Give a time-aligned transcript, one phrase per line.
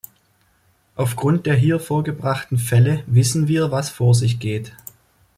[0.95, 4.73] Auf Grund der hier vorgebrachten Fälle wissen wir, was vor sich geht.